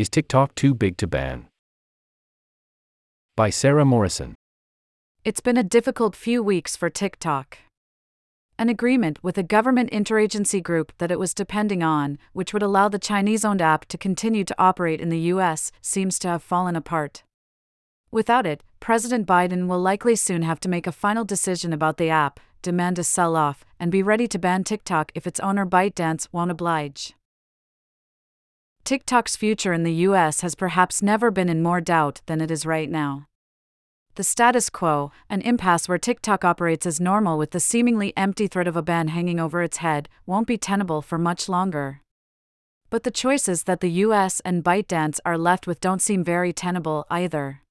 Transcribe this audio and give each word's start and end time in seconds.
Is 0.00 0.08
TikTok 0.08 0.54
too 0.54 0.72
big 0.72 0.96
to 0.96 1.06
ban? 1.06 1.48
By 3.36 3.50
Sara 3.50 3.84
Morrison. 3.84 4.34
It's 5.26 5.42
been 5.42 5.58
a 5.58 5.62
difficult 5.62 6.16
few 6.16 6.42
weeks 6.42 6.74
for 6.74 6.88
TikTok. 6.88 7.58
An 8.58 8.70
agreement 8.70 9.22
with 9.22 9.36
a 9.36 9.42
government 9.42 9.90
interagency 9.90 10.62
group 10.62 10.94
that 10.96 11.10
it 11.10 11.18
was 11.18 11.34
depending 11.34 11.82
on, 11.82 12.16
which 12.32 12.54
would 12.54 12.62
allow 12.62 12.88
the 12.88 12.98
Chinese 12.98 13.44
owned 13.44 13.60
app 13.60 13.84
to 13.88 13.98
continue 13.98 14.42
to 14.42 14.54
operate 14.58 15.02
in 15.02 15.10
the 15.10 15.34
US, 15.34 15.70
seems 15.82 16.18
to 16.20 16.28
have 16.28 16.42
fallen 16.42 16.76
apart. 16.76 17.22
Without 18.10 18.46
it, 18.46 18.62
President 18.80 19.26
Biden 19.26 19.66
will 19.66 19.80
likely 19.80 20.16
soon 20.16 20.40
have 20.40 20.60
to 20.60 20.70
make 20.70 20.86
a 20.86 20.92
final 20.92 21.26
decision 21.26 21.74
about 21.74 21.98
the 21.98 22.08
app, 22.08 22.40
demand 22.62 22.98
a 22.98 23.04
sell 23.04 23.36
off, 23.36 23.66
and 23.78 23.92
be 23.92 24.02
ready 24.02 24.26
to 24.28 24.38
ban 24.38 24.64
TikTok 24.64 25.12
if 25.14 25.26
its 25.26 25.40
owner 25.40 25.66
ByteDance 25.66 26.26
won't 26.32 26.50
oblige. 26.50 27.14
TikTok's 28.84 29.36
future 29.36 29.72
in 29.72 29.84
the 29.84 29.92
US 30.08 30.40
has 30.40 30.54
perhaps 30.54 31.02
never 31.02 31.30
been 31.30 31.48
in 31.48 31.62
more 31.62 31.80
doubt 31.80 32.20
than 32.26 32.40
it 32.40 32.50
is 32.50 32.66
right 32.66 32.90
now. 32.90 33.26
The 34.16 34.24
status 34.24 34.68
quo, 34.68 35.12
an 35.28 35.40
impasse 35.42 35.88
where 35.88 35.98
TikTok 35.98 36.44
operates 36.44 36.84
as 36.84 37.00
normal 37.00 37.38
with 37.38 37.52
the 37.52 37.60
seemingly 37.60 38.12
empty 38.16 38.48
threat 38.48 38.66
of 38.66 38.76
a 38.76 38.82
ban 38.82 39.08
hanging 39.08 39.38
over 39.38 39.62
its 39.62 39.78
head, 39.78 40.08
won't 40.26 40.48
be 40.48 40.58
tenable 40.58 41.00
for 41.00 41.16
much 41.16 41.48
longer. 41.48 42.02
But 42.90 43.04
the 43.04 43.12
choices 43.12 43.62
that 43.64 43.80
the 43.80 43.90
US 44.04 44.40
and 44.40 44.64
ByteDance 44.64 45.20
are 45.24 45.38
left 45.38 45.66
with 45.66 45.80
don't 45.80 46.02
seem 46.02 46.24
very 46.24 46.52
tenable 46.52 47.06
either. 47.08 47.62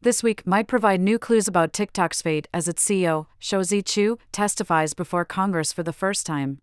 This 0.00 0.22
week 0.22 0.46
might 0.46 0.66
provide 0.66 1.02
new 1.02 1.18
clues 1.18 1.46
about 1.46 1.74
TikTok's 1.74 2.22
fate 2.22 2.48
as 2.54 2.66
its 2.66 2.82
CEO, 2.82 3.26
Shou 3.38 3.62
Chew, 3.62 4.16
testifies 4.32 4.94
before 4.94 5.26
Congress 5.26 5.74
for 5.74 5.82
the 5.82 5.92
first 5.92 6.24
time. 6.24 6.62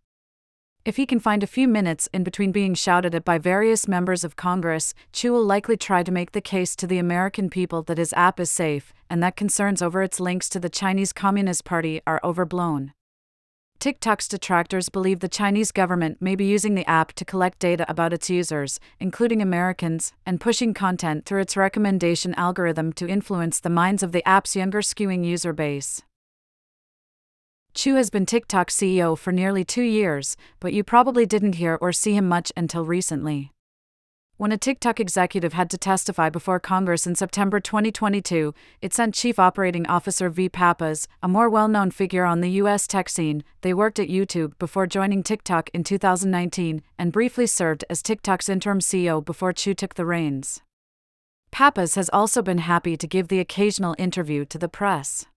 If 0.87 0.95
he 0.95 1.05
can 1.05 1.19
find 1.19 1.43
a 1.43 1.47
few 1.47 1.67
minutes 1.67 2.07
in 2.13 2.23
between 2.23 2.53
being 2.53 2.73
shouted 2.73 3.13
at 3.13 3.25
by 3.25 3.39
various 3.39 3.89
members 3.89 4.23
of 4.23 4.37
Congress, 4.37 4.93
Chew 5.11 5.33
will 5.33 5.43
likely 5.43 5.75
try 5.75 6.01
to 6.01 6.13
make 6.13 6.31
the 6.31 6.39
case 6.39 6.77
to 6.77 6.87
the 6.87 6.97
American 6.97 7.49
people 7.49 7.83
that 7.83 7.97
his 7.97 8.13
app 8.13 8.39
is 8.39 8.49
safe 8.49 8.93
and 9.09 9.21
that 9.21 9.35
concerns 9.35 9.81
over 9.81 10.01
its 10.01 10.21
links 10.21 10.47
to 10.47 10.61
the 10.61 10.69
Chinese 10.69 11.11
Communist 11.11 11.65
Party 11.65 11.99
are 12.07 12.21
overblown. 12.23 12.93
TikTok's 13.79 14.29
detractors 14.29 14.87
believe 14.87 15.19
the 15.19 15.27
Chinese 15.27 15.73
government 15.73 16.21
may 16.21 16.37
be 16.37 16.45
using 16.45 16.75
the 16.75 16.89
app 16.89 17.11
to 17.15 17.25
collect 17.25 17.59
data 17.59 17.85
about 17.89 18.13
its 18.13 18.29
users, 18.29 18.79
including 18.97 19.41
Americans, 19.41 20.13
and 20.25 20.39
pushing 20.39 20.73
content 20.73 21.25
through 21.25 21.41
its 21.41 21.57
recommendation 21.57 22.33
algorithm 22.35 22.93
to 22.93 23.09
influence 23.09 23.59
the 23.59 23.69
minds 23.69 24.03
of 24.03 24.13
the 24.13 24.25
app's 24.25 24.55
younger 24.55 24.79
skewing 24.79 25.25
user 25.25 25.51
base. 25.51 26.01
Chew 27.77 27.93
has 27.93 28.09
been 28.09 28.25
TikTok 28.25 28.71
CEO 28.71 29.15
for 29.15 29.31
nearly 29.31 29.63
two 29.63 29.83
years, 29.83 30.35
but 30.59 30.73
you 30.73 30.83
probably 30.83 31.27
didn't 31.27 31.61
hear 31.61 31.77
or 31.79 31.93
see 31.93 32.15
him 32.15 32.27
much 32.27 32.51
until 32.57 32.87
recently. 32.87 33.51
When 34.37 34.51
a 34.51 34.57
TikTok 34.57 34.99
executive 34.99 35.53
had 35.53 35.69
to 35.69 35.77
testify 35.77 36.31
before 36.31 36.59
Congress 36.59 37.05
in 37.05 37.13
September 37.13 37.59
2022, 37.59 38.55
it 38.81 38.95
sent 38.95 39.13
Chief 39.13 39.37
Operating 39.37 39.85
Officer 39.85 40.27
V. 40.27 40.49
Pappas, 40.49 41.07
a 41.21 41.27
more 41.27 41.51
well 41.51 41.67
known 41.67 41.91
figure 41.91 42.25
on 42.25 42.41
the 42.41 42.49
U.S. 42.61 42.87
tech 42.87 43.09
scene. 43.09 43.43
They 43.61 43.75
worked 43.75 43.99
at 43.99 44.09
YouTube 44.09 44.57
before 44.57 44.87
joining 44.87 45.21
TikTok 45.21 45.69
in 45.71 45.83
2019 45.83 46.81
and 46.97 47.11
briefly 47.11 47.45
served 47.45 47.85
as 47.91 48.01
TikTok's 48.01 48.49
interim 48.49 48.79
CEO 48.79 49.23
before 49.23 49.53
Chew 49.53 49.75
took 49.75 49.93
the 49.93 50.05
reins. 50.07 50.63
Pappas 51.51 51.93
has 51.93 52.09
also 52.09 52.41
been 52.41 52.57
happy 52.57 52.97
to 52.97 53.05
give 53.05 53.27
the 53.27 53.39
occasional 53.39 53.93
interview 53.99 54.45
to 54.45 54.57
the 54.57 54.67
press. 54.67 55.27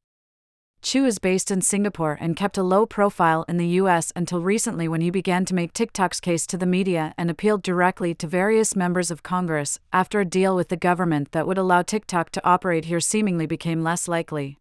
Chew 0.82 1.04
is 1.04 1.18
based 1.18 1.50
in 1.50 1.60
Singapore 1.60 2.16
and 2.20 2.34
kept 2.34 2.56
a 2.56 2.62
low 2.62 2.86
profile 2.86 3.44
in 3.46 3.58
the 3.58 3.76
US 3.80 4.12
until 4.16 4.40
recently 4.40 4.88
when 4.88 5.02
he 5.02 5.10
began 5.10 5.44
to 5.44 5.54
make 5.54 5.74
TikTok's 5.74 6.20
case 6.20 6.46
to 6.46 6.56
the 6.56 6.64
media 6.64 7.14
and 7.18 7.30
appealed 7.30 7.62
directly 7.62 8.14
to 8.14 8.26
various 8.26 8.74
members 8.74 9.10
of 9.10 9.22
Congress 9.22 9.78
after 9.92 10.20
a 10.20 10.24
deal 10.24 10.56
with 10.56 10.68
the 10.68 10.76
government 10.78 11.32
that 11.32 11.46
would 11.46 11.58
allow 11.58 11.82
TikTok 11.82 12.30
to 12.30 12.44
operate 12.44 12.86
here 12.86 13.00
seemingly 13.00 13.46
became 13.46 13.82
less 13.82 14.08
likely. 14.08 14.56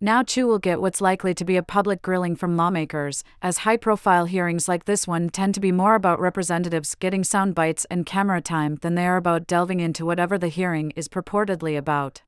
Now 0.00 0.22
Chew 0.22 0.46
will 0.46 0.58
get 0.58 0.80
what's 0.80 1.00
likely 1.00 1.34
to 1.34 1.44
be 1.44 1.56
a 1.56 1.62
public 1.62 2.00
grilling 2.00 2.36
from 2.36 2.56
lawmakers, 2.56 3.24
as 3.42 3.58
high 3.58 3.76
profile 3.76 4.26
hearings 4.26 4.68
like 4.68 4.84
this 4.84 5.06
one 5.06 5.30
tend 5.30 5.54
to 5.54 5.60
be 5.60 5.72
more 5.72 5.94
about 5.94 6.20
representatives 6.20 6.94
getting 6.94 7.24
sound 7.24 7.54
bites 7.54 7.86
and 7.90 8.06
camera 8.06 8.40
time 8.40 8.76
than 8.82 8.94
they 8.94 9.06
are 9.06 9.16
about 9.16 9.46
delving 9.46 9.80
into 9.80 10.04
whatever 10.04 10.38
the 10.38 10.48
hearing 10.48 10.92
is 10.94 11.08
purportedly 11.08 11.76
about 11.76 12.22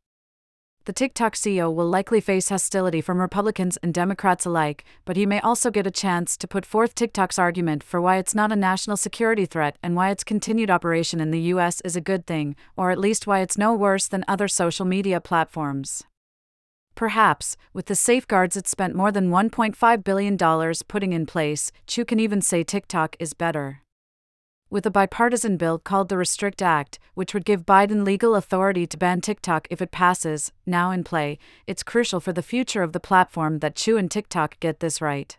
the 0.87 0.93
TikTok 0.93 1.35
CEO 1.35 1.75
will 1.75 1.89
likely 1.89 2.21
face 2.21 2.49
hostility 2.49 3.01
from 3.01 3.21
Republicans 3.21 3.77
and 3.79 3.93
Democrats 3.93 4.47
alike, 4.47 4.85
but 5.05 5.17
he 5.17 5.27
may 5.27 5.41
also 5.41 5.69
get 5.69 5.85
a 5.85 5.91
chance 5.91 6.37
to 6.37 6.47
put 6.47 6.65
forth 6.65 6.95
TikTok's 6.95 7.41
argument 7.41 7.83
for 7.83 8.01
why 8.01 8.19
it's 8.19 8.37
not 8.37 8.53
a 8.53 8.57
national 8.57 8.97
security 8.97 9.47
threat 9.47 9.77
and 9.83 9.97
why 9.97 10.11
its 10.11 10.23
continued 10.23 10.71
operation 10.71 11.21
in 11.21 11.33
the 11.33 11.41
US 11.53 11.81
is 11.81 11.97
a 11.97 12.01
good 12.01 12.25
thing, 12.25 12.55
or 12.77 12.93
at 12.93 13.01
least 13.01 13.27
why 13.27 13.41
it's 13.41 13.59
no 13.59 13.75
worse 13.75 14.07
than 14.07 14.25
other 14.29 14.47
social 14.47 14.87
media 14.87 15.21
platforms. 15.21 16.05
Perhaps, 16.95 17.57
with 17.73 17.87
the 17.87 17.97
safeguards 17.97 18.57
it 18.57 18.69
spent 18.69 18.95
more 18.95 19.11
than 19.11 19.29
$1.5 19.29 20.05
billion 20.05 20.39
putting 20.87 21.13
in 21.13 21.27
place, 21.27 21.73
Chew 21.89 22.05
can 22.05 22.21
even 22.21 22.41
say 22.41 22.63
TikTok 22.63 23.17
is 23.19 23.35
better 23.35 23.83
with 24.69 24.85
a 24.87 24.91
bipartisan 24.91 25.57
bill 25.57 25.79
called 25.79 26.09
the 26.09 26.17
Restrict 26.17 26.61
Act, 26.61 26.99
which 27.15 27.33
would 27.33 27.45
give 27.45 27.65
Biden 27.65 28.05
legal 28.05 28.35
authority 28.35 28.87
to 28.87 28.97
ban 28.97 29.21
TikTok 29.21 29.69
if 29.71 29.81
it 29.81 29.91
passes, 29.91 30.53
now 30.67 30.91
in 30.91 31.05
play, 31.05 31.39
it's 31.67 31.83
crucial 31.83 32.21
for 32.21 32.33
the 32.33 32.43
future 32.43 32.83
of 32.83 32.93
the 32.93 33.01
platform 33.01 33.61
that 33.61 33.77
Chew 33.77 33.97
and 33.97 34.11
TikTok 34.11 34.59
get 34.61 34.81
this 34.81 35.01
right. 35.01 35.39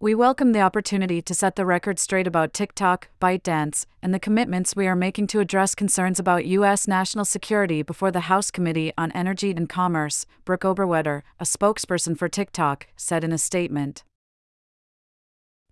We 0.00 0.14
welcome 0.14 0.52
the 0.52 0.60
opportunity 0.60 1.20
to 1.20 1.34
set 1.34 1.56
the 1.56 1.66
record 1.66 1.98
straight 1.98 2.28
about 2.28 2.52
TikTok, 2.52 3.08
ByteDance, 3.20 3.84
and 4.00 4.14
the 4.14 4.20
commitments 4.20 4.76
we 4.76 4.86
are 4.86 4.94
making 4.94 5.26
to 5.26 5.40
address 5.40 5.74
concerns 5.74 6.20
about 6.20 6.46
U.S. 6.46 6.86
national 6.86 7.24
security 7.24 7.82
before 7.82 8.12
the 8.12 8.30
House 8.30 8.52
Committee 8.52 8.92
on 8.96 9.10
Energy 9.10 9.50
and 9.50 9.68
Commerce, 9.68 10.24
Brooke 10.44 10.60
Oberwetter, 10.60 11.22
a 11.40 11.44
spokesperson 11.44 12.16
for 12.16 12.28
TikTok, 12.28 12.86
said 12.96 13.24
in 13.24 13.32
a 13.32 13.38
statement 13.38 14.04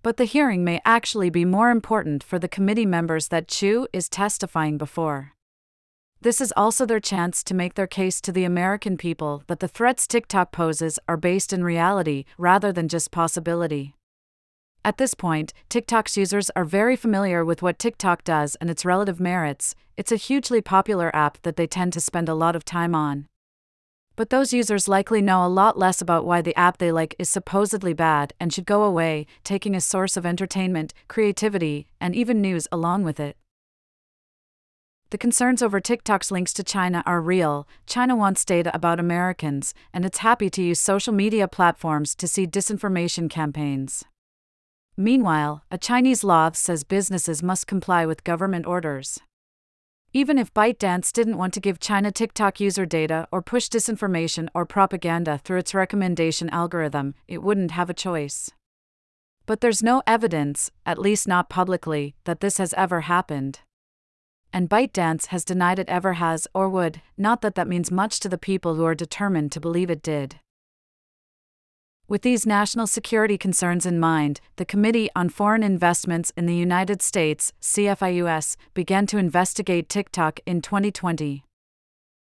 but 0.07 0.19
the 0.19 0.25
hearing 0.25 0.63
may 0.63 0.81
actually 0.85 1.31
be 1.31 1.45
more 1.45 1.69
important 1.69 2.23
for 2.23 2.39
the 2.39 2.47
committee 2.47 2.87
members 2.87 3.27
that 3.27 3.49
Chew 3.49 3.89
is 3.93 4.09
testifying 4.09 4.79
before. 4.79 5.33
This 6.21 6.41
is 6.41 6.55
also 6.57 6.87
their 6.87 7.01
chance 7.01 7.43
to 7.43 7.55
make 7.55 7.75
their 7.75 7.89
case 7.89 8.21
to 8.21 8.31
the 8.31 8.45
American 8.45 8.97
people 8.97 9.43
that 9.49 9.59
the 9.59 9.67
threats 9.67 10.07
TikTok 10.07 10.53
poses 10.53 11.01
are 11.09 11.17
based 11.17 11.53
in 11.53 11.65
reality 11.65 12.25
rather 12.39 12.71
than 12.73 12.87
just 12.87 13.11
possibility. 13.11 13.97
At 14.85 14.97
this 14.97 15.15
point, 15.15 15.53
TikTok's 15.69 16.17
users 16.17 16.51
are 16.55 16.65
very 16.65 16.95
familiar 16.95 17.45
with 17.45 17.61
what 17.61 17.81
TikTok 17.81 18.23
does 18.23 18.55
and 18.61 18.71
its 18.71 18.85
relative 18.85 19.19
merits. 19.19 19.75
It's 19.97 20.13
a 20.13 20.23
hugely 20.29 20.61
popular 20.61 21.11
app 21.17 21.43
that 21.43 21.57
they 21.57 21.67
tend 21.67 21.93
to 21.95 22.01
spend 22.01 22.29
a 22.29 22.35
lot 22.35 22.55
of 22.55 22.65
time 22.65 22.95
on 22.95 23.27
but 24.17 24.31
those 24.31 24.53
users 24.53 24.89
likely 24.89 25.23
know 25.23 25.45
a 25.45 25.49
lot 25.49 25.79
less 25.79 26.01
about 26.01 26.25
why 26.25 26.43
the 26.43 26.57
app 26.57 26.79
they 26.79 26.91
like 26.91 27.15
is 27.19 27.29
supposedly 27.29 27.93
bad 27.93 28.33
and 28.41 28.53
should 28.53 28.67
go 28.67 28.83
away, 28.83 29.27
taking 29.45 29.75
a 29.75 29.81
source 29.81 30.17
of 30.17 30.27
entertainment, 30.27 30.93
creativity, 31.07 31.87
and 32.01 32.17
even 32.17 32.41
news 32.41 32.67
along 32.73 33.05
with 33.05 33.21
it. 33.21 33.37
The 35.11 35.19
concerns 35.19 35.63
over 35.63 35.79
TikTok's 35.79 36.33
links 36.33 36.53
to 36.55 36.65
China 36.65 37.03
are 37.07 37.21
real. 37.21 37.69
China 37.87 38.17
wants 38.17 38.45
data 38.45 38.75
about 38.75 38.99
Americans, 38.99 39.73
and 39.93 40.05
it's 40.05 40.19
happy 40.19 40.51
to 40.51 40.63
use 40.63 40.81
social 40.81 41.13
media 41.13 41.47
platforms 41.47 42.17
to 42.17 42.27
see 42.27 42.45
disinformation 42.45 43.31
campaigns. 43.31 44.05
Meanwhile, 44.97 45.63
a 45.71 45.79
Chinese 45.79 46.25
law 46.25 46.51
says 46.53 46.83
businesses 46.83 47.43
must 47.43 47.67
comply 47.67 48.05
with 48.05 48.25
government 48.25 48.67
orders. 48.67 49.21
Even 50.13 50.39
if 50.39 50.55
ByteDance 50.55 51.13
didn't 51.13 51.37
want 51.37 51.53
to 51.55 51.61
give 51.61 51.79
China 51.79 52.11
TikTok 52.11 52.59
user 52.61 52.87
data 52.87 53.29
or 53.31 53.43
push 53.43 53.69
disinformation 53.69 54.49
or 54.55 54.65
propaganda 54.65 55.39
through 55.39 55.59
its 55.59 55.75
recommendation 55.75 56.49
algorithm, 56.51 57.15
it 57.29 57.43
wouldn't 57.43 57.73
have 57.73 57.91
a 57.91 57.95
choice. 57.95 58.51
But 59.45 59.61
there's 59.61 59.83
no 59.83 60.03
evidence, 60.07 60.71
at 60.85 60.99
least 60.99 61.29
not 61.29 61.49
publicly, 61.49 62.17
that 62.25 62.41
this 62.41 62.59
has 62.59 62.75
ever 62.75 63.03
happened. 63.03 63.61
And 64.53 64.71
ByteDance 64.71 65.27
has 65.27 65.45
denied 65.45 65.79
it 65.79 65.89
ever 65.89 66.15
has 66.15 66.49
or 66.55 66.69
would, 66.69 67.03
not 67.19 67.43
that 67.43 67.55
that 67.57 67.69
means 67.69 67.91
much 67.91 68.19
to 68.21 68.29
the 68.29 68.39
people 68.39 68.75
who 68.75 68.85
are 68.85 68.95
determined 68.95 69.53
to 69.53 69.61
believe 69.61 69.91
it 69.91 70.03
did. 70.03 70.41
With 72.09 72.23
these 72.23 72.47
national 72.47 72.87
security 72.87 73.37
concerns 73.37 73.85
in 73.85 73.99
mind, 73.99 74.41
the 74.57 74.65
Committee 74.65 75.11
on 75.17 75.29
Foreign 75.29 75.65
Investments 75.65 76.33
in 76.37 76.47
the 76.47 76.55
United 76.55 77.03
States, 77.03 77.53
CFIUS, 77.61 78.55
began 78.75 79.07
to 79.09 79.19
investigate 79.19 79.89
TikTok 79.89 80.39
in 80.47 80.63
2020. 80.63 81.43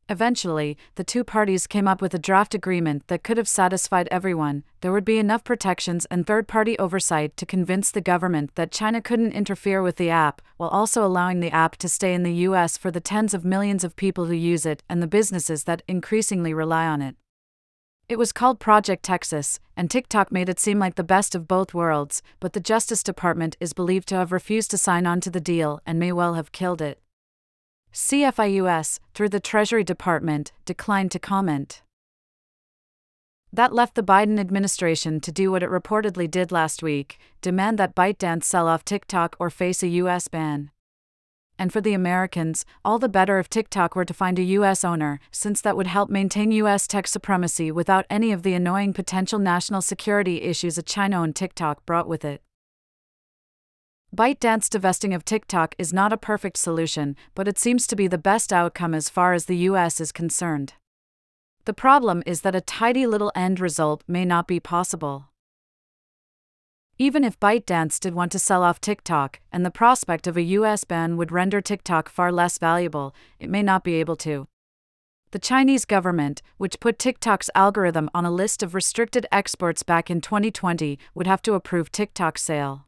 Eventually, 0.09 0.79
the 0.95 1.03
two 1.03 1.25
parties 1.25 1.67
came 1.67 1.89
up 1.89 2.01
with 2.01 2.15
a 2.15 2.19
draft 2.21 2.55
agreement 2.55 3.09
that 3.09 3.25
could 3.25 3.37
have 3.37 3.49
satisfied 3.49 4.07
everyone. 4.13 4.63
There 4.83 4.93
would 4.93 5.05
be 5.05 5.19
enough 5.19 5.43
protections 5.43 6.07
and 6.13 6.25
third 6.25 6.47
party 6.47 6.79
oversight 6.79 7.37
to 7.39 7.45
convince 7.45 7.91
the 7.91 8.01
government 8.01 8.55
that 8.55 8.71
China 8.71 9.03
couldn't 9.03 9.33
interfere 9.33 9.83
with 9.83 9.97
the 9.97 10.11
app, 10.11 10.41
while 10.59 10.71
also 10.71 11.05
allowing 11.05 11.41
the 11.41 11.51
app 11.51 11.75
to 11.79 11.89
stay 11.89 12.15
in 12.15 12.23
the 12.23 12.47
US 12.47 12.77
for 12.77 12.93
the 12.93 13.01
tens 13.01 13.35
of 13.35 13.45
millions 13.45 13.83
of 13.83 13.97
people 13.97 14.27
who 14.27 14.35
use 14.35 14.65
it 14.65 14.85
and 14.89 15.03
the 15.03 15.09
businesses 15.09 15.65
that 15.65 15.83
increasingly 15.89 16.55
rely 16.55 16.87
on 16.87 17.03
it. 17.03 17.17
It 18.13 18.19
was 18.19 18.31
called 18.31 18.61
Project 18.61 19.03
Texas, 19.03 19.59
and 19.75 19.91
TikTok 19.91 20.31
made 20.31 20.51
it 20.51 20.61
seem 20.61 20.79
like 20.79 20.97
the 20.97 21.03
best 21.03 21.35
of 21.35 21.49
both 21.49 21.73
worlds, 21.73 22.23
but 22.41 22.53
the 22.53 22.61
Justice 22.61 23.03
Department 23.03 23.57
is 23.59 23.73
believed 23.73 24.07
to 24.09 24.17
have 24.17 24.33
refused 24.33 24.71
to 24.73 24.77
sign 24.77 25.07
on 25.07 25.23
to 25.23 25.31
the 25.31 25.41
deal 25.41 25.81
and 25.87 25.99
may 25.99 26.13
well 26.13 26.35
have 26.35 26.53
killed 26.53 26.83
it. 26.83 27.01
CFIUS, 27.91 29.01
through 29.15 29.31
the 29.31 29.41
Treasury 29.41 29.83
Department, 29.83 30.53
declined 30.67 31.11
to 31.13 31.19
comment. 31.19 31.81
That 33.51 33.73
left 33.73 33.95
the 33.95 34.03
Biden 34.03 34.39
administration 34.39 35.19
to 35.21 35.33
do 35.33 35.51
what 35.51 35.63
it 35.63 35.71
reportedly 35.71 36.31
did 36.31 36.53
last 36.53 36.83
week 36.83 37.19
demand 37.41 37.79
that 37.79 37.95
ByteDance 37.95 38.45
sell 38.45 38.69
off 38.69 38.85
TikTok 38.85 39.37
or 39.39 39.49
face 39.49 39.83
a 39.83 39.89
U.S. 39.89 40.29
ban. 40.29 40.71
And 41.59 41.73
for 41.73 41.81
the 41.81 41.95
Americans, 41.95 42.65
all 42.85 42.99
the 42.99 43.09
better 43.09 43.39
if 43.39 43.49
TikTok 43.49 43.95
were 43.95 44.05
to 44.05 44.15
find 44.15 44.39
a 44.39 44.43
U.S. 44.59 44.85
owner, 44.85 45.21
since 45.31 45.61
that 45.61 45.77
would 45.77 45.87
help 45.87 46.11
maintain 46.11 46.51
U.S. 46.53 46.87
tech 46.87 47.07
supremacy 47.07 47.71
without 47.71 48.07
any 48.11 48.33
of 48.33 48.43
the 48.43 48.55
annoying 48.55 48.93
potential 48.93 49.39
national 49.39 49.83
security 49.83 50.43
issues 50.43 50.79
a 50.79 50.83
China 50.83 51.21
owned 51.21 51.37
TikTok 51.37 51.85
brought 51.87 52.09
with 52.09 52.25
it. 52.25 52.43
ByteDance 54.15 54.69
divesting 54.69 55.15
of 55.15 55.25
TikTok 55.25 55.75
is 55.79 55.91
not 55.91 56.13
a 56.13 56.19
perfect 56.19 56.59
solution, 56.59 57.17
but 57.35 57.49
it 57.49 57.59
seems 57.59 57.87
to 57.87 57.97
be 57.97 58.07
the 58.07 58.19
best 58.19 58.53
outcome 58.53 58.93
as 58.93 59.09
far 59.09 59.33
as 59.33 59.47
the 59.47 59.57
US 59.69 60.01
is 60.03 60.13
concerned. 60.13 60.75
The 61.65 61.73
problem 61.73 62.23
is 62.27 62.43
that 62.43 62.55
a 62.55 62.61
tidy 62.61 63.07
little 63.07 63.33
end 63.35 63.59
result 63.59 64.03
may 64.07 64.27
not 64.27 64.47
be 64.47 64.61
possible. 64.61 65.32
Even 67.03 67.25
if 67.25 67.41
ByteDance 67.41 67.99
did 67.99 68.15
want 68.15 68.31
to 68.31 68.39
sell 68.39 68.63
off 68.63 68.81
TikTok, 68.81 69.41
and 69.51 69.67
the 69.67 69.73
prospect 69.73 70.29
of 70.29 70.37
a 70.37 70.51
US 70.59 70.85
ban 70.85 71.17
would 71.17 71.33
render 71.33 71.61
TikTok 71.61 72.09
far 72.09 72.31
less 72.31 72.59
valuable, 72.59 73.13
it 73.41 73.51
may 73.51 73.61
not 73.61 73.83
be 73.83 73.95
able 73.95 74.15
to. 74.19 74.47
The 75.33 75.41
Chinese 75.41 75.85
government, 75.85 76.43
which 76.59 76.79
put 76.79 77.01
TikTok's 77.01 77.51
algorithm 77.57 78.09
on 78.15 78.25
a 78.25 78.31
list 78.31 78.63
of 78.63 78.73
restricted 78.73 79.27
exports 79.33 79.83
back 79.83 80.11
in 80.13 80.21
2020, 80.21 80.97
would 81.13 81.27
have 81.27 81.43
to 81.43 81.55
approve 81.55 81.91
TikTok's 81.91 82.43
sale. 82.43 82.87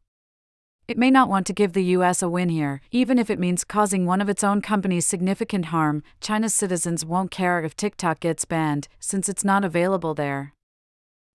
It 0.86 0.96
may 0.96 1.10
not 1.10 1.28
want 1.28 1.44
to 1.48 1.52
give 1.52 1.72
the 1.72 1.96
US 1.96 2.22
a 2.22 2.28
win 2.28 2.50
here, 2.50 2.82
even 2.92 3.18
if 3.18 3.30
it 3.30 3.40
means 3.40 3.64
causing 3.64 4.06
one 4.06 4.20
of 4.20 4.28
its 4.28 4.44
own 4.44 4.60
companies 4.62 5.08
significant 5.08 5.66
harm. 5.66 6.04
China's 6.20 6.54
citizens 6.54 7.04
won't 7.04 7.32
care 7.32 7.60
if 7.64 7.74
TikTok 7.74 8.20
gets 8.20 8.44
banned, 8.44 8.86
since 9.00 9.28
it's 9.28 9.42
not 9.42 9.64
available 9.64 10.14
there. 10.14 10.53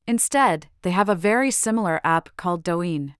Instead, 0.09 0.65
they 0.81 0.89
have 0.89 1.07
a 1.07 1.13
very 1.13 1.51
similar 1.51 2.01
app 2.03 2.35
called 2.35 2.63
Douyin. 2.63 3.13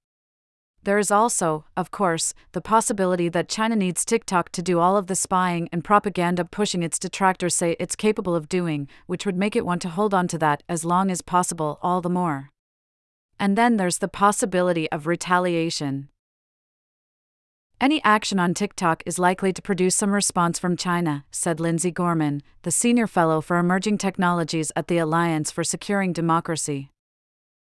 There 0.82 0.98
is 0.98 1.12
also, 1.12 1.66
of 1.78 1.92
course, 1.92 2.34
the 2.54 2.62
possibility 2.62 3.30
that 3.30 3.48
China 3.48 3.76
needs 3.76 4.04
TikTok 4.04 4.50
to 4.54 4.64
do 4.64 4.80
all 4.80 4.98
of 4.98 5.06
the 5.06 5.14
spying 5.14 5.70
and 5.72 5.84
propaganda 5.84 6.44
pushing 6.44 6.82
its 6.82 6.98
detractors 6.98 7.54
say 7.54 7.76
it's 7.80 7.96
capable 7.96 8.34
of 8.34 8.50
doing, 8.50 8.88
which 9.06 9.24
would 9.24 9.38
make 9.38 9.56
it 9.56 9.68
want 9.68 9.84
to 9.84 9.90
hold 9.90 10.16
on 10.16 10.28
to 10.30 10.40
that 10.40 10.64
as 10.68 10.84
long 10.84 11.12
as 11.12 11.22
possible 11.22 11.78
all 11.84 12.02
the 12.02 12.10
more. 12.10 12.50
And 13.40 13.56
then 13.56 13.78
there's 13.78 14.00
the 14.00 14.08
possibility 14.08 14.92
of 14.92 15.06
retaliation. 15.06 16.10
Any 17.82 18.04
action 18.04 18.42
on 18.42 18.54
TikTok 18.54 19.04
is 19.06 19.18
likely 19.18 19.54
to 19.54 19.62
produce 19.62 19.96
some 19.96 20.12
response 20.12 20.60
from 20.60 20.76
China, 20.76 21.24
said 21.32 21.62
Lindsay 21.62 21.92
Gorman, 21.92 22.44
the 22.64 22.72
senior 22.72 23.08
fellow 23.08 23.40
for 23.40 23.58
emerging 23.58 24.00
technologies 24.00 24.70
at 24.76 24.90
the 24.90 24.98
Alliance 24.98 25.50
for 25.50 25.64
Securing 25.64 26.12
Democracy. 26.12 26.92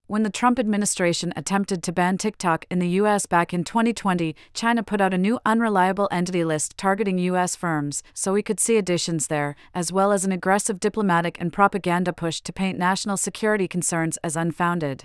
When 0.08 0.24
the 0.24 0.28
Trump 0.28 0.58
administration 0.58 1.32
attempted 1.36 1.84
to 1.84 1.92
ban 1.92 2.18
TikTok 2.18 2.64
in 2.68 2.80
the 2.80 2.88
US 2.88 3.26
back 3.26 3.54
in 3.54 3.62
2020, 3.62 4.34
China 4.52 4.82
put 4.82 5.00
out 5.00 5.14
a 5.14 5.18
new 5.18 5.38
unreliable 5.46 6.08
entity 6.10 6.42
list 6.42 6.76
targeting 6.76 7.18
US 7.18 7.54
firms, 7.54 8.02
so 8.12 8.32
we 8.32 8.42
could 8.42 8.58
see 8.58 8.78
additions 8.78 9.28
there, 9.28 9.54
as 9.76 9.92
well 9.92 10.10
as 10.10 10.24
an 10.24 10.32
aggressive 10.32 10.80
diplomatic 10.80 11.40
and 11.40 11.52
propaganda 11.52 12.12
push 12.12 12.40
to 12.40 12.52
paint 12.52 12.80
national 12.80 13.16
security 13.16 13.68
concerns 13.68 14.18
as 14.24 14.34
unfounded. 14.34 15.04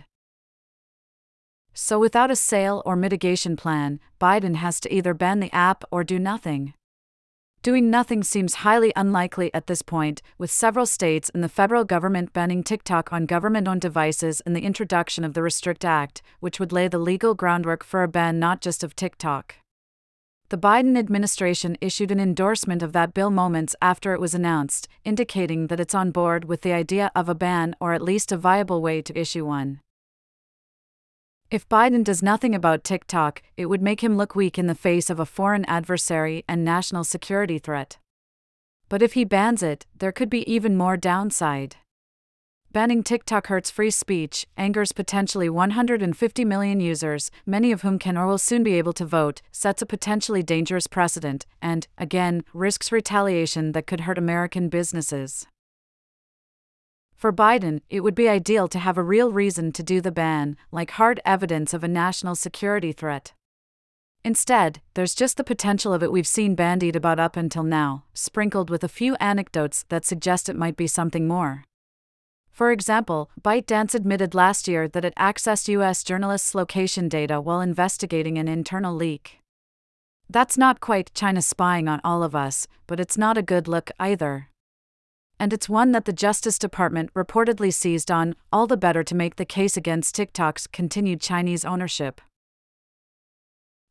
So, 1.77 1.99
without 1.99 2.31
a 2.31 2.37
sale 2.37 2.81
or 2.85 2.95
mitigation 2.95 3.57
plan, 3.57 3.99
Biden 4.19 4.55
has 4.55 4.79
to 4.79 4.93
either 4.93 5.13
ban 5.13 5.41
the 5.41 5.53
app 5.53 5.83
or 5.91 6.05
do 6.05 6.17
nothing. 6.17 6.73
Doing 7.63 7.89
nothing 7.89 8.23
seems 8.23 8.63
highly 8.63 8.93
unlikely 8.95 9.53
at 9.53 9.67
this 9.67 9.81
point, 9.81 10.21
with 10.37 10.49
several 10.49 10.85
states 10.85 11.29
and 11.33 11.43
the 11.43 11.49
federal 11.49 11.83
government 11.83 12.31
banning 12.31 12.63
TikTok 12.63 13.11
on 13.11 13.25
government 13.25 13.67
owned 13.67 13.81
devices 13.81 14.39
and 14.45 14.55
the 14.55 14.63
introduction 14.63 15.25
of 15.25 15.33
the 15.33 15.41
Restrict 15.41 15.83
Act, 15.83 16.21
which 16.39 16.61
would 16.61 16.71
lay 16.71 16.87
the 16.87 16.97
legal 16.97 17.33
groundwork 17.33 17.83
for 17.83 18.03
a 18.03 18.07
ban 18.07 18.39
not 18.39 18.61
just 18.61 18.81
of 18.81 18.95
TikTok. 18.95 19.55
The 20.47 20.57
Biden 20.57 20.97
administration 20.97 21.75
issued 21.81 22.11
an 22.11 22.21
endorsement 22.21 22.83
of 22.83 22.93
that 22.93 23.13
bill 23.13 23.31
moments 23.31 23.75
after 23.81 24.13
it 24.13 24.21
was 24.21 24.33
announced, 24.33 24.87
indicating 25.03 25.67
that 25.67 25.81
it's 25.81 25.95
on 25.95 26.11
board 26.11 26.45
with 26.45 26.61
the 26.61 26.71
idea 26.71 27.11
of 27.15 27.27
a 27.27 27.35
ban 27.35 27.75
or 27.81 27.91
at 27.91 28.01
least 28.01 28.31
a 28.31 28.37
viable 28.37 28.81
way 28.81 29.01
to 29.01 29.19
issue 29.19 29.45
one. 29.45 29.81
If 31.55 31.69
Biden 31.69 32.03
does 32.03 32.21
nothing 32.21 32.53
about 32.53 32.83
TikTok, 32.83 33.41
it 33.55 33.67
would 33.67 33.81
make 33.81 34.03
him 34.03 34.17
look 34.17 34.35
weak 34.35 34.59
in 34.59 34.67
the 34.67 34.75
face 34.75 35.09
of 35.09 35.21
a 35.21 35.25
foreign 35.25 35.63
adversary 35.69 36.43
and 36.49 36.65
national 36.65 37.05
security 37.05 37.59
threat. 37.59 37.97
But 38.89 39.01
if 39.01 39.13
he 39.13 39.23
bans 39.23 39.63
it, 39.63 39.85
there 39.97 40.11
could 40.11 40.29
be 40.29 40.51
even 40.51 40.75
more 40.75 40.97
downside. 40.97 41.77
Banning 42.73 43.03
TikTok 43.03 43.47
hurts 43.47 43.71
free 43.71 43.89
speech, 43.89 44.45
angers 44.57 44.91
potentially 44.91 45.47
150 45.47 46.43
million 46.43 46.81
users, 46.81 47.31
many 47.45 47.71
of 47.71 47.83
whom 47.83 47.99
can 47.99 48.17
or 48.17 48.27
will 48.27 48.37
soon 48.37 48.61
be 48.61 48.73
able 48.73 48.91
to 48.91 49.05
vote, 49.05 49.41
sets 49.53 49.81
a 49.81 49.85
potentially 49.85 50.43
dangerous 50.43 50.87
precedent, 50.87 51.45
and, 51.61 51.87
again, 51.97 52.43
risks 52.53 52.91
retaliation 52.91 53.71
that 53.71 53.87
could 53.87 54.01
hurt 54.01 54.17
American 54.17 54.67
businesses. 54.67 55.47
For 57.25 57.33
Biden, 57.33 57.81
it 57.89 58.01
would 58.01 58.13
be 58.13 58.29
ideal 58.29 58.67
to 58.67 58.77
have 58.77 58.99
a 58.99 59.03
real 59.03 59.31
reason 59.31 59.71
to 59.71 59.81
do 59.81 59.99
the 59.99 60.11
ban, 60.11 60.55
like 60.71 60.91
hard 60.91 61.19
evidence 61.25 61.73
of 61.73 61.83
a 61.83 61.87
national 61.87 62.35
security 62.35 62.91
threat. 62.91 63.33
Instead, 64.23 64.79
there's 64.93 65.15
just 65.15 65.35
the 65.35 65.43
potential 65.43 65.91
of 65.91 66.03
it 66.03 66.11
we've 66.11 66.27
seen 66.27 66.53
bandied 66.53 66.95
about 66.95 67.19
up 67.19 67.35
until 67.35 67.63
now, 67.63 68.03
sprinkled 68.13 68.69
with 68.69 68.83
a 68.83 68.87
few 68.87 69.15
anecdotes 69.15 69.85
that 69.89 70.05
suggest 70.05 70.49
it 70.49 70.55
might 70.55 70.77
be 70.77 70.85
something 70.85 71.27
more. 71.27 71.63
For 72.51 72.69
example, 72.69 73.31
ByteDance 73.41 73.95
admitted 73.95 74.35
last 74.35 74.67
year 74.67 74.87
that 74.89 75.03
it 75.03 75.15
accessed 75.17 75.67
U.S. 75.69 76.03
journalists' 76.03 76.53
location 76.53 77.09
data 77.09 77.41
while 77.41 77.59
investigating 77.59 78.37
an 78.37 78.47
internal 78.47 78.93
leak. 78.93 79.39
That's 80.29 80.59
not 80.59 80.79
quite 80.79 81.09
China 81.15 81.41
spying 81.41 81.87
on 81.87 82.01
all 82.03 82.21
of 82.21 82.35
us, 82.35 82.67
but 82.85 82.99
it's 82.99 83.17
not 83.17 83.35
a 83.35 83.41
good 83.41 83.67
look 83.67 83.89
either 83.99 84.49
and 85.39 85.53
it's 85.53 85.69
one 85.69 85.91
that 85.91 86.05
the 86.05 86.13
Justice 86.13 86.57
Department 86.57 87.13
reportedly 87.13 87.73
seized 87.73 88.09
on, 88.09 88.35
all 88.51 88.67
the 88.67 88.77
better 88.77 89.03
to 89.03 89.15
make 89.15 89.35
the 89.35 89.45
case 89.45 89.75
against 89.77 90.15
TikTok's 90.15 90.67
continued 90.67 91.21
Chinese 91.21 91.65
ownership. 91.65 92.21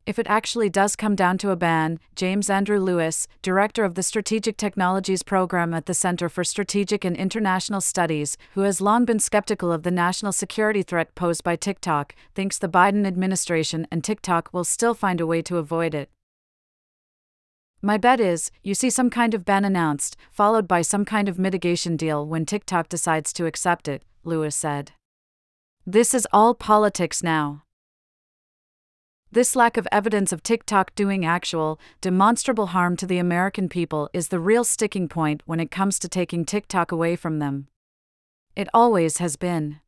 If 0.06 0.18
it 0.18 0.26
actually 0.28 0.68
does 0.68 0.96
come 0.96 1.16
down 1.16 1.38
to 1.38 1.50
a 1.50 1.56
ban, 1.56 1.98
James 2.14 2.50
Andrew 2.50 2.78
Lewis, 2.78 3.26
director 3.40 3.84
of 3.84 3.94
the 3.94 4.02
Strategic 4.02 4.58
Technologies 4.58 5.22
Program 5.22 5.72
at 5.72 5.86
the 5.86 5.94
Center 5.94 6.28
for 6.28 6.44
Strategic 6.44 7.06
and 7.06 7.16
International 7.16 7.80
Studies, 7.80 8.36
who 8.52 8.60
has 8.62 8.82
long 8.82 9.06
been 9.06 9.18
skeptical 9.18 9.72
of 9.72 9.82
the 9.82 9.90
national 9.90 10.32
security 10.32 10.82
threat 10.82 11.14
posed 11.14 11.42
by 11.42 11.56
TikTok, 11.56 12.14
thinks 12.34 12.58
the 12.58 12.68
Biden 12.68 13.06
administration 13.06 13.86
and 13.90 14.04
TikTok 14.04 14.50
will 14.52 14.64
still 14.64 14.92
find 14.92 15.22
a 15.22 15.26
way 15.26 15.40
to 15.40 15.56
avoid 15.56 15.94
it. 15.94 16.10
My 17.84 17.98
bet 17.98 18.18
is, 18.18 18.50
you 18.62 18.74
see 18.74 18.88
some 18.88 19.10
kind 19.10 19.34
of 19.34 19.44
ban 19.44 19.62
announced, 19.62 20.16
followed 20.30 20.66
by 20.66 20.80
some 20.80 21.04
kind 21.04 21.28
of 21.28 21.38
mitigation 21.38 21.98
deal 21.98 22.26
when 22.26 22.46
TikTok 22.46 22.88
decides 22.88 23.30
to 23.34 23.44
accept 23.44 23.88
it, 23.88 24.02
Lewis 24.24 24.56
said. 24.56 24.92
This 25.84 26.14
is 26.14 26.26
all 26.32 26.54
politics 26.54 27.22
now. 27.22 27.64
This 29.30 29.54
lack 29.54 29.76
of 29.76 29.86
evidence 29.92 30.32
of 30.32 30.42
TikTok 30.42 30.94
doing 30.94 31.26
actual, 31.26 31.78
demonstrable 32.00 32.68
harm 32.68 32.96
to 32.96 33.06
the 33.06 33.18
American 33.18 33.68
people 33.68 34.08
is 34.14 34.28
the 34.28 34.40
real 34.40 34.64
sticking 34.64 35.06
point 35.06 35.42
when 35.44 35.60
it 35.60 35.70
comes 35.70 35.98
to 35.98 36.08
taking 36.08 36.46
TikTok 36.46 36.90
away 36.90 37.16
from 37.16 37.38
them. 37.38 37.68
It 38.56 38.68
always 38.72 39.18
has 39.18 39.36
been. 39.36 39.80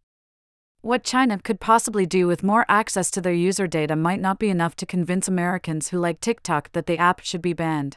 What 0.86 1.02
China 1.02 1.40
could 1.40 1.58
possibly 1.58 2.06
do 2.06 2.28
with 2.28 2.44
more 2.44 2.64
access 2.68 3.10
to 3.10 3.20
their 3.20 3.32
user 3.32 3.66
data 3.66 3.96
might 3.96 4.20
not 4.20 4.38
be 4.38 4.50
enough 4.50 4.76
to 4.76 4.86
convince 4.86 5.26
Americans 5.26 5.88
who 5.88 5.98
like 5.98 6.20
TikTok 6.20 6.70
that 6.74 6.86
the 6.86 6.96
app 6.96 7.18
should 7.24 7.42
be 7.42 7.52
banned. 7.52 7.96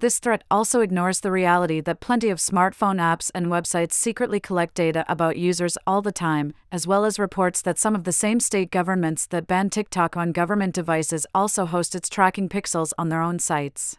This 0.00 0.18
threat 0.18 0.44
also 0.50 0.82
ignores 0.82 1.20
the 1.20 1.30
reality 1.30 1.80
that 1.80 2.00
plenty 2.00 2.28
of 2.28 2.36
smartphone 2.36 3.00
apps 3.00 3.30
and 3.34 3.46
websites 3.46 3.94
secretly 3.94 4.38
collect 4.38 4.74
data 4.74 5.06
about 5.08 5.38
users 5.38 5.78
all 5.86 6.02
the 6.02 6.12
time, 6.12 6.52
as 6.70 6.86
well 6.86 7.06
as 7.06 7.18
reports 7.18 7.62
that 7.62 7.78
some 7.78 7.94
of 7.94 8.04
the 8.04 8.12
same 8.12 8.40
state 8.40 8.70
governments 8.70 9.26
that 9.28 9.46
ban 9.46 9.70
TikTok 9.70 10.18
on 10.18 10.32
government 10.32 10.74
devices 10.74 11.26
also 11.34 11.64
host 11.64 11.94
its 11.94 12.10
tracking 12.10 12.50
pixels 12.50 12.92
on 12.98 13.08
their 13.08 13.22
own 13.22 13.38
sites. 13.38 13.96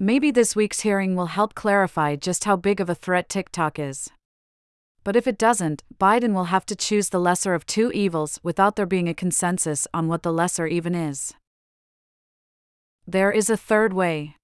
Maybe 0.00 0.32
this 0.32 0.56
week's 0.56 0.80
hearing 0.80 1.14
will 1.14 1.26
help 1.26 1.54
clarify 1.54 2.16
just 2.16 2.46
how 2.46 2.56
big 2.56 2.80
of 2.80 2.90
a 2.90 2.96
threat 2.96 3.28
TikTok 3.28 3.78
is 3.78 4.10
but 5.06 5.14
if 5.14 5.28
it 5.28 5.38
doesn't, 5.38 5.84
Biden 6.00 6.34
will 6.34 6.46
have 6.46 6.66
to 6.66 6.74
choose 6.74 7.10
the 7.10 7.20
lesser 7.20 7.54
of 7.54 7.64
two 7.64 7.92
evils 7.92 8.40
without 8.42 8.74
there 8.74 8.86
being 8.86 9.08
a 9.08 9.14
consensus 9.14 9.86
on 9.94 10.08
what 10.08 10.24
the 10.24 10.32
lesser 10.32 10.66
even 10.66 10.96
is. 10.96 11.32
There 13.06 13.30
is 13.30 13.48
a 13.48 13.56
third 13.56 13.92
way. 13.92 14.34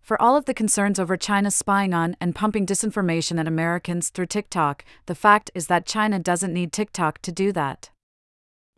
For 0.00 0.20
all 0.22 0.38
of 0.38 0.46
the 0.46 0.54
concerns 0.54 0.98
over 0.98 1.18
China 1.18 1.50
spying 1.50 1.92
on 1.92 2.16
and 2.18 2.34
pumping 2.34 2.64
disinformation 2.64 3.38
at 3.38 3.46
Americans 3.46 4.08
through 4.08 4.28
TikTok, 4.28 4.86
the 5.04 5.14
fact 5.14 5.50
is 5.54 5.66
that 5.66 5.84
China 5.84 6.18
doesn't 6.18 6.54
need 6.54 6.72
TikTok 6.72 7.18
to 7.18 7.30
do 7.30 7.52
that. 7.52 7.90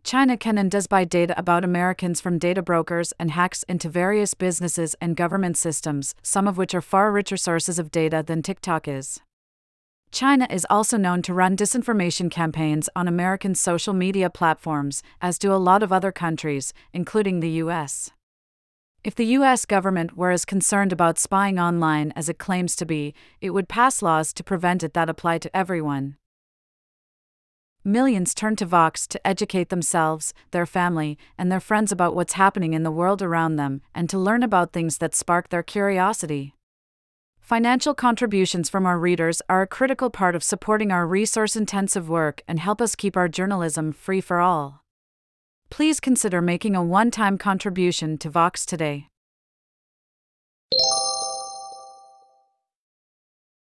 China 0.03 0.35
can 0.35 0.57
and 0.57 0.69
does 0.69 0.87
buy 0.87 1.05
data 1.05 1.33
about 1.39 1.63
Americans 1.63 2.19
from 2.19 2.37
data 2.37 2.61
brokers 2.61 3.13
and 3.17 3.31
hacks 3.31 3.63
into 3.69 3.87
various 3.87 4.33
businesses 4.33 4.93
and 4.99 5.15
government 5.15 5.55
systems, 5.55 6.15
some 6.21 6.49
of 6.49 6.57
which 6.57 6.75
are 6.75 6.81
far 6.81 7.13
richer 7.13 7.37
sources 7.37 7.79
of 7.79 7.91
data 7.91 8.21
than 8.27 8.41
TikTok 8.41 8.89
is. 8.89 9.21
China 10.17 10.47
is 10.49 10.65
also 10.67 10.97
known 10.97 11.21
to 11.21 11.31
run 11.31 11.55
disinformation 11.55 12.31
campaigns 12.31 12.89
on 12.95 13.07
American 13.07 13.53
social 13.53 13.93
media 13.93 14.31
platforms, 14.31 15.03
as 15.21 15.37
do 15.37 15.53
a 15.53 15.61
lot 15.61 15.83
of 15.83 15.93
other 15.93 16.11
countries, 16.11 16.73
including 16.91 17.39
the 17.39 17.61
US. 17.61 18.09
If 19.03 19.13
the 19.13 19.27
US 19.37 19.63
government 19.65 20.17
were 20.17 20.31
as 20.31 20.43
concerned 20.43 20.91
about 20.91 21.19
spying 21.19 21.59
online 21.59 22.13
as 22.15 22.29
it 22.29 22.39
claims 22.39 22.75
to 22.77 22.83
be, 22.83 23.13
it 23.41 23.51
would 23.51 23.69
pass 23.69 24.01
laws 24.01 24.33
to 24.33 24.43
prevent 24.43 24.81
it 24.81 24.95
that 24.95 25.07
apply 25.07 25.37
to 25.37 25.55
everyone. 25.55 26.17
Millions 27.83 28.33
turn 28.33 28.55
to 28.55 28.65
Vox 28.65 29.05
to 29.05 29.27
educate 29.27 29.69
themselves, 29.69 30.33
their 30.49 30.65
family, 30.65 31.15
and 31.37 31.51
their 31.51 31.59
friends 31.59 31.91
about 31.91 32.15
what's 32.15 32.33
happening 32.33 32.73
in 32.73 32.81
the 32.81 32.89
world 32.89 33.21
around 33.21 33.57
them 33.57 33.81
and 33.93 34.09
to 34.09 34.17
learn 34.17 34.41
about 34.41 34.73
things 34.73 34.97
that 34.97 35.13
spark 35.13 35.49
their 35.49 35.61
curiosity. 35.61 36.55
Financial 37.47 37.93
contributions 37.93 38.69
from 38.69 38.85
our 38.85 38.99
readers 38.99 39.41
are 39.47 39.61
a 39.61 39.67
critical 39.67 40.09
part 40.09 40.35
of 40.35 40.43
supporting 40.43 40.91
our 40.91 41.07
resource 41.07 41.55
intensive 41.55 42.09
work 42.09 42.41
and 42.45 42.59
help 42.59 42.81
us 42.81 42.93
keep 42.93 43.15
our 43.15 43.29
journalism 43.29 43.93
free 43.93 44.19
for 44.19 44.41
all. 44.41 44.83
Please 45.69 46.01
consider 46.01 46.41
making 46.41 46.75
a 46.75 46.83
one 46.83 47.09
time 47.09 47.37
contribution 47.37 48.17
to 48.17 48.29
Vox 48.29 48.65
today. 48.65 49.07